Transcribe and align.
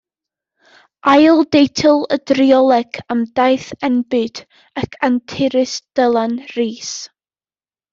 Ail 1.11 1.41
deitl 1.55 2.01
y 2.17 2.19
drioleg 2.31 2.99
am 3.17 3.23
daith 3.41 3.69
enbyd 3.91 4.43
ac 4.85 5.01
anturus 5.13 5.79
Dylan 5.99 6.39
Rees. 6.59 6.95